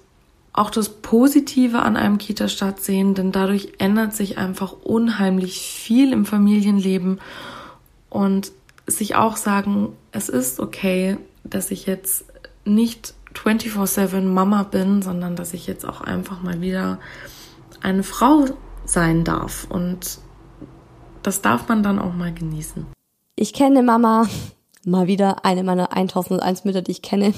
[0.55, 6.25] auch das Positive an einem Kita-Start sehen, denn dadurch ändert sich einfach unheimlich viel im
[6.25, 7.21] Familienleben
[8.09, 8.53] und
[8.87, 12.27] sich auch sagen, es ist okay, dass ich jetzt
[12.65, 17.01] nicht 24/7 Mama bin, sondern dass ich jetzt auch einfach mal wieder
[17.83, 18.47] eine Frau
[18.85, 19.67] sein darf.
[19.69, 20.21] Und
[21.25, 22.87] das darf man dann auch mal genießen.
[23.35, 24.29] Ich kenne Mama,
[24.85, 27.35] mal wieder eine meiner 1001 Mütter, die ich kenne.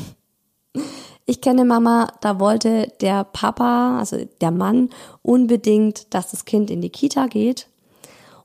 [1.29, 4.91] Ich kenne Mama, da wollte der Papa, also der Mann,
[5.23, 7.67] unbedingt, dass das Kind in die Kita geht.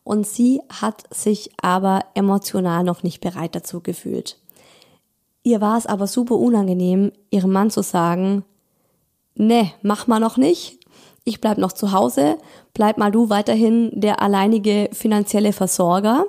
[0.04, 4.40] Und sie hat sich aber emotional noch nicht bereit dazu gefühlt.
[5.44, 8.44] Ihr war es aber super unangenehm, ihrem Mann zu sagen,
[9.36, 10.80] ne, mach mal noch nicht.
[11.24, 12.40] Ich bleib noch zu Hause,
[12.74, 16.26] bleib mal du weiterhin der alleinige finanzielle Versorger.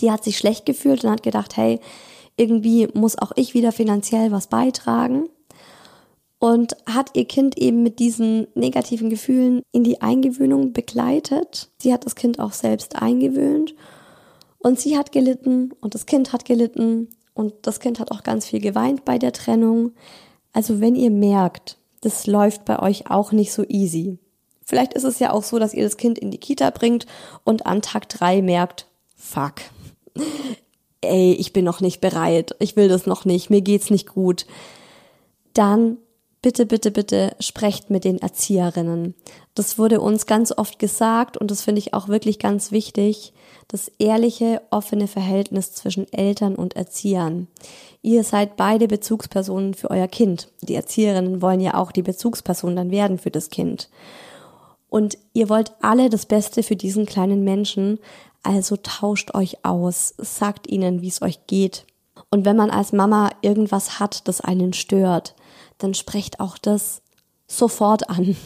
[0.00, 1.78] Die hat sich schlecht gefühlt und hat gedacht, hey,
[2.36, 5.28] irgendwie muss auch ich wieder finanziell was beitragen
[6.42, 11.70] und hat ihr Kind eben mit diesen negativen Gefühlen in die Eingewöhnung begleitet.
[11.78, 13.76] Sie hat das Kind auch selbst eingewöhnt
[14.58, 18.46] und sie hat gelitten und das Kind hat gelitten und das Kind hat auch ganz
[18.46, 19.92] viel geweint bei der Trennung.
[20.52, 24.18] Also wenn ihr merkt, das läuft bei euch auch nicht so easy.
[24.66, 27.06] Vielleicht ist es ja auch so, dass ihr das Kind in die Kita bringt
[27.44, 29.60] und an Tag drei merkt, fuck,
[31.02, 34.44] ey, ich bin noch nicht bereit, ich will das noch nicht, mir geht's nicht gut.
[35.54, 35.98] Dann
[36.42, 39.14] bitte, bitte, bitte sprecht mit den Erzieherinnen.
[39.54, 43.32] Das wurde uns ganz oft gesagt und das finde ich auch wirklich ganz wichtig,
[43.68, 47.46] das ehrliche, offene Verhältnis zwischen Eltern und Erziehern.
[48.02, 50.48] Ihr seid beide Bezugspersonen für euer Kind.
[50.60, 53.88] Die Erzieherinnen wollen ja auch die Bezugsperson dann werden für das Kind.
[54.88, 57.98] Und ihr wollt alle das Beste für diesen kleinen Menschen,
[58.42, 61.86] also tauscht euch aus, sagt ihnen, wie es euch geht.
[62.30, 65.34] Und wenn man als Mama irgendwas hat, das einen stört,
[65.82, 67.02] dann sprecht auch das
[67.46, 68.36] sofort an.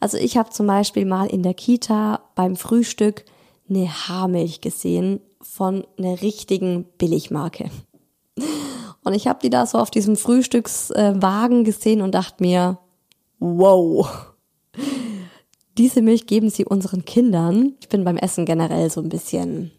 [0.00, 3.24] Also ich habe zum Beispiel mal in der Kita beim Frühstück
[3.68, 7.70] eine Haarmilch gesehen von einer richtigen Billigmarke.
[9.04, 12.78] Und ich habe die da so auf diesem Frühstückswagen gesehen und dachte mir,
[13.38, 14.08] wow,
[15.78, 17.74] diese Milch geben sie unseren Kindern.
[17.80, 19.72] Ich bin beim Essen generell so ein bisschen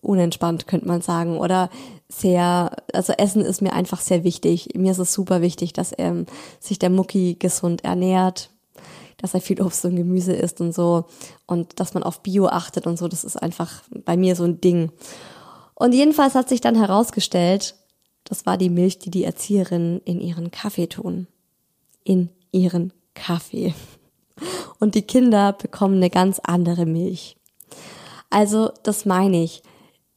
[0.00, 1.38] unentspannt, könnte man sagen.
[1.38, 1.70] Oder
[2.10, 4.70] sehr, also Essen ist mir einfach sehr wichtig.
[4.74, 6.26] Mir ist es super wichtig, dass ähm,
[6.58, 8.50] sich der Mucki gesund ernährt,
[9.16, 11.04] dass er viel Obst und Gemüse isst und so
[11.46, 13.06] und dass man auf Bio achtet und so.
[13.06, 14.90] Das ist einfach bei mir so ein Ding.
[15.74, 17.76] Und jedenfalls hat sich dann herausgestellt,
[18.24, 21.26] das war die Milch, die die Erzieherinnen in ihren Kaffee tun.
[22.04, 23.74] In ihren Kaffee.
[24.78, 27.36] Und die Kinder bekommen eine ganz andere Milch.
[28.30, 29.62] Also, das meine ich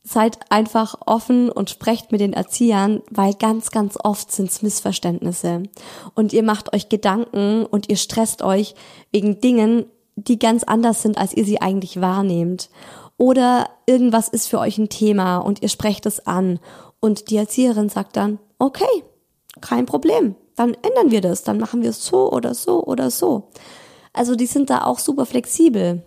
[0.04, 5.64] seid einfach offen und sprecht mit den Erziehern, weil ganz, ganz oft sind's Missverständnisse.
[6.14, 8.76] Und ihr macht euch Gedanken und ihr stresst euch
[9.12, 9.86] wegen Dingen,
[10.16, 12.70] die ganz anders sind, als ihr sie eigentlich wahrnehmt.
[13.18, 16.60] Oder irgendwas ist für euch ein Thema und ihr sprecht es an
[17.00, 19.04] und die Erzieherin sagt dann, okay,
[19.62, 23.50] kein Problem, dann ändern wir das, dann machen wir es so oder so oder so.
[24.12, 26.04] Also die sind da auch super flexibel.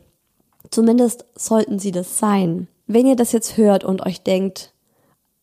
[0.71, 2.69] Zumindest sollten sie das sein.
[2.87, 4.73] Wenn ihr das jetzt hört und euch denkt,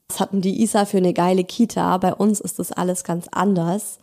[0.07, 3.99] was hatten die Isa für eine geile Kita, bei uns ist das alles ganz anders.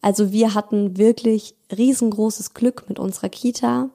[0.00, 3.90] Also wir hatten wirklich riesengroßes Glück mit unserer Kita.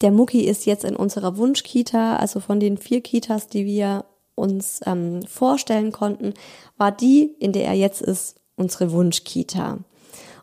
[0.00, 4.04] Der Mucki ist jetzt in unserer Wunschkita, also von den vier Kitas, die wir
[4.34, 6.34] uns ähm, vorstellen konnten,
[6.76, 9.78] war die, in der er jetzt ist, unsere Wunschkita.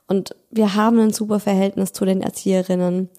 [0.07, 3.09] Und wir haben ein super Verhältnis zu den Erzieherinnen,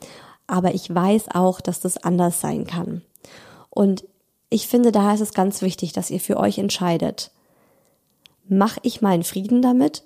[0.47, 3.03] aber ich weiß auch, dass das anders sein kann.
[3.77, 4.07] Und
[4.49, 7.31] ich finde, da ist es ganz wichtig, dass ihr für euch entscheidet.
[8.49, 10.03] Mach ich meinen Frieden damit?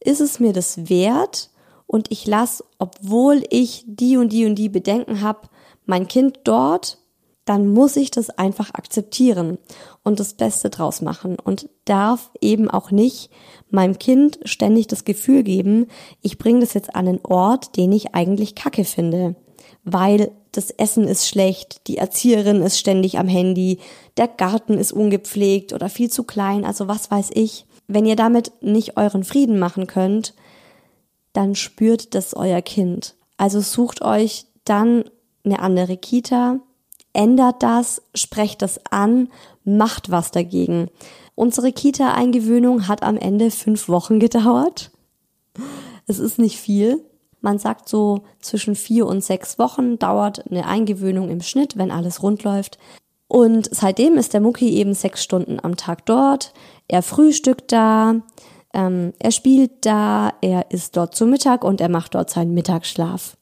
[0.00, 1.50] Ist es mir das wert?
[1.86, 5.48] Und ich lasse, obwohl ich die und die und die Bedenken habe,
[5.86, 6.98] mein Kind dort,
[7.44, 9.58] dann muss ich das einfach akzeptieren
[10.02, 13.30] und das Beste draus machen und darf eben auch nicht
[13.70, 15.86] meinem Kind ständig das Gefühl geben,
[16.22, 19.36] ich bringe das jetzt an einen Ort, den ich eigentlich kacke finde
[19.84, 23.78] weil das Essen ist schlecht, die Erzieherin ist ständig am Handy,
[24.16, 27.66] der Garten ist ungepflegt oder viel zu klein, also was weiß ich.
[27.88, 30.34] Wenn ihr damit nicht euren Frieden machen könnt,
[31.32, 33.14] dann spürt das euer Kind.
[33.38, 35.04] Also sucht euch dann
[35.44, 36.60] eine andere Kita,
[37.12, 39.28] ändert das, sprecht das an,
[39.64, 40.88] macht was dagegen.
[41.34, 44.90] Unsere Kita-Eingewöhnung hat am Ende fünf Wochen gedauert.
[46.06, 47.04] Es ist nicht viel.
[47.42, 52.22] Man sagt so zwischen vier und sechs Wochen dauert eine Eingewöhnung im Schnitt, wenn alles
[52.22, 52.78] rund läuft.
[53.28, 56.54] Und seitdem ist der Mucki eben sechs Stunden am Tag dort.
[56.86, 58.16] Er frühstückt da,
[58.72, 63.36] ähm, er spielt da, er isst dort zu Mittag und er macht dort seinen Mittagsschlaf.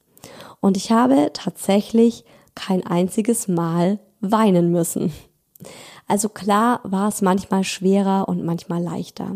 [0.61, 2.25] Und ich habe tatsächlich
[2.55, 5.13] kein einziges Mal weinen müssen.
[6.07, 9.35] Also klar war es manchmal schwerer und manchmal leichter.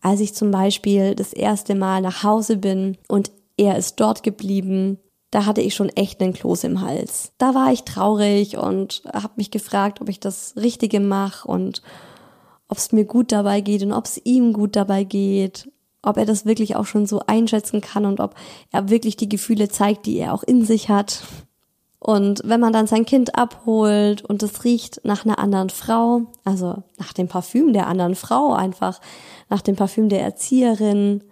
[0.00, 3.30] Als ich zum Beispiel das erste Mal nach Hause bin und
[3.62, 4.98] er ist dort geblieben.
[5.30, 7.32] Da hatte ich schon echt einen Kloß im Hals.
[7.38, 11.82] Da war ich traurig und habe mich gefragt, ob ich das Richtige mache und
[12.68, 15.68] ob es mir gut dabei geht und ob es ihm gut dabei geht.
[16.02, 18.34] ob er das wirklich auch schon so einschätzen kann und ob
[18.72, 21.22] er wirklich die Gefühle zeigt, die er auch in sich hat.
[22.00, 26.82] Und wenn man dann sein Kind abholt und es riecht nach einer anderen Frau, also
[26.98, 29.00] nach dem Parfüm der anderen Frau einfach,
[29.48, 31.22] nach dem Parfüm der Erzieherin,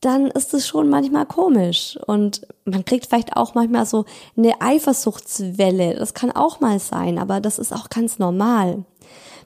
[0.00, 1.98] dann ist es schon manchmal komisch.
[2.06, 4.04] Und man kriegt vielleicht auch manchmal so
[4.36, 5.94] eine Eifersuchtswelle.
[5.94, 8.84] Das kann auch mal sein, aber das ist auch ganz normal.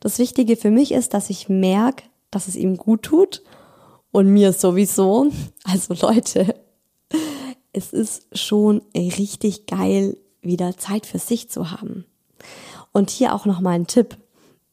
[0.00, 3.42] Das Wichtige für mich ist, dass ich merke, dass es ihm gut tut
[4.12, 5.30] und mir sowieso.
[5.64, 6.54] Also Leute,
[7.72, 12.04] es ist schon richtig geil, wieder Zeit für sich zu haben.
[12.92, 14.16] Und hier auch noch mal ein Tipp.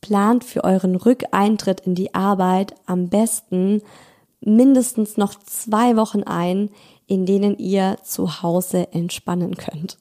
[0.02, 3.82] Plant für euren Rückeintritt in die Arbeit am besten
[4.48, 6.70] mindestens noch zwei Wochen ein,
[7.06, 9.98] in denen ihr zu Hause entspannen könnt.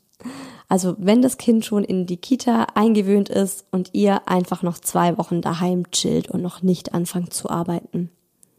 [0.68, 5.18] Also wenn das Kind schon in die Kita eingewöhnt ist und ihr einfach noch zwei
[5.18, 8.10] Wochen daheim chillt und noch nicht anfangt zu arbeiten.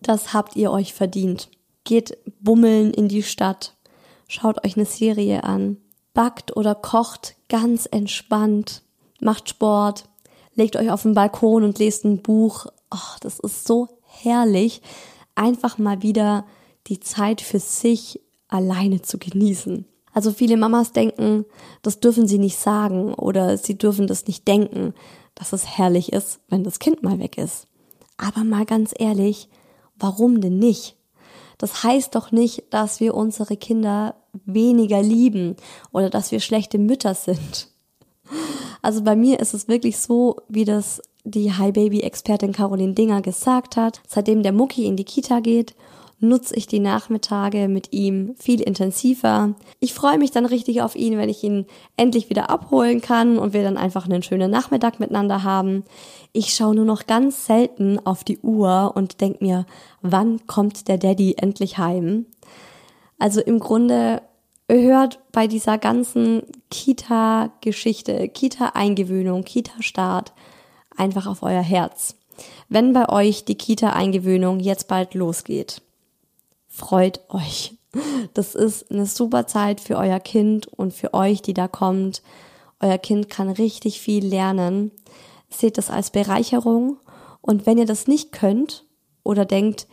[0.02, 1.50] Das habt ihr euch verdient.
[1.84, 3.76] Geht bummeln in die Stadt,
[4.28, 5.78] schaut euch eine Serie an,
[6.14, 8.84] backt oder kocht ganz entspannt,
[9.20, 10.06] macht Sport,
[10.54, 12.68] legt euch auf den Balkon und lest ein Buch.
[12.92, 14.82] Oh, das ist so herrlich,
[15.38, 16.46] einfach mal wieder
[16.88, 19.86] die Zeit für sich alleine zu genießen.
[20.14, 21.46] Also viele Mamas denken,
[21.84, 24.94] das dürfen sie nicht sagen oder sie dürfen das nicht denken,
[25.36, 27.68] dass es herrlich ist, wenn das Kind mal weg ist.
[28.18, 29.48] Aber mal ganz ehrlich,
[29.96, 30.96] warum denn nicht?
[31.60, 34.16] Das heißt doch nicht, dass wir unsere Kinder
[34.46, 35.56] weniger lieben
[35.92, 37.70] oder dass wir schlechte Mütter sind.
[38.82, 41.02] Also bei mir ist es wirklich so, wie das
[41.32, 44.02] die Hi Baby Expertin Caroline Dinger gesagt hat.
[44.08, 45.76] Seitdem der Mucki in die Kita geht
[46.20, 49.54] nutze ich die Nachmittage mit ihm viel intensiver.
[49.80, 53.54] Ich freue mich dann richtig auf ihn, wenn ich ihn endlich wieder abholen kann und
[53.54, 55.84] wir dann einfach einen schönen Nachmittag miteinander haben.
[56.34, 59.66] Ich schaue nur noch ganz selten auf die Uhr und denke mir,
[60.02, 62.26] wann kommt der Daddy endlich heim?
[63.20, 64.24] Also im Grunde
[64.70, 70.34] hört bei dieser ganzen Kita-Geschichte, Kita-Eingewöhnung, Kita-Start
[70.98, 72.16] einfach auf euer Herz.
[72.70, 75.82] Wenn bei euch die Kita-Eingewöhnung jetzt bald losgeht,
[76.68, 77.76] freut euch.
[78.34, 82.22] Das ist eine super Zeit für euer Kind und für euch, die da kommt.
[82.80, 84.92] Euer Kind kann richtig viel lernen.
[85.50, 86.98] Seht das als Bereicherung.
[87.42, 88.86] Und wenn ihr das nicht könnt
[89.24, 89.88] oder denkt,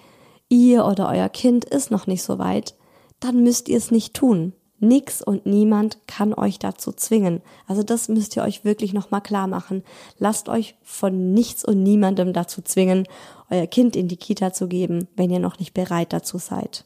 [0.49, 2.75] ihr oder euer Kind ist noch nicht so weit,
[3.21, 4.53] dann müsst ihr es nicht tun.
[4.81, 7.41] Nix und niemand kann euch dazu zwingen.
[7.67, 9.83] Also das müsst ihr euch wirklich nochmal klar machen.
[10.19, 13.07] Lasst euch von nichts und niemandem dazu zwingen,
[13.51, 16.85] euer Kind in die Kita zu geben, wenn ihr noch nicht bereit dazu seid.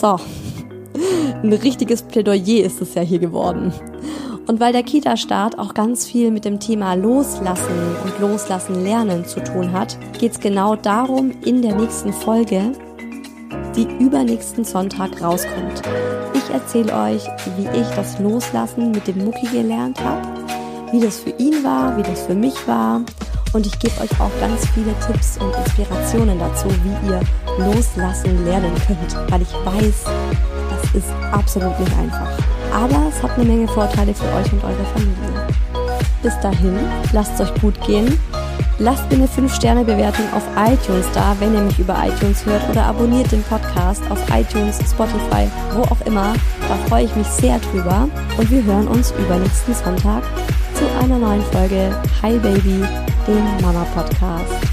[0.00, 0.18] So,
[1.42, 3.72] ein richtiges Plädoyer ist es ja hier geworden.
[4.46, 9.44] Und weil der Kita-Start auch ganz viel mit dem Thema Loslassen und Loslassen lernen zu
[9.44, 12.72] tun hat, geht es genau darum in der nächsten Folge,
[13.76, 15.82] die übernächsten Sonntag rauskommt.
[16.34, 17.24] Ich erzähle euch,
[17.56, 20.26] wie ich das Loslassen mit dem Mucki gelernt habe,
[20.92, 23.02] wie das für ihn war, wie das für mich war.
[23.52, 27.20] Und ich gebe euch auch ganz viele Tipps und Inspirationen dazu, wie ihr
[27.58, 30.04] loslassen lernen könnt, weil ich weiß,
[30.70, 32.28] das ist absolut nicht einfach.
[32.72, 35.46] Aber es hat eine Menge Vorteile für euch und eure Familie.
[36.22, 36.78] Bis dahin,
[37.12, 38.18] lasst es euch gut gehen
[38.80, 43.32] Lasst mir eine 5-Sterne-Bewertung auf iTunes da, wenn ihr mich über iTunes hört oder abonniert
[43.32, 46.32] den Podcast auf iTunes, Spotify, wo auch immer.
[46.68, 48.08] Da freue ich mich sehr drüber.
[48.36, 50.22] Und wir hören uns übernächsten Sonntag
[50.74, 51.90] zu einer neuen Folge
[52.22, 52.84] Hi Baby,
[53.26, 54.67] dem Mama Podcast.